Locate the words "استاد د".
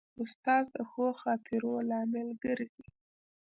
0.23-0.77